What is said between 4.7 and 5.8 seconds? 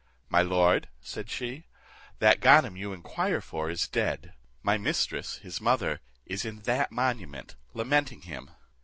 mistress, his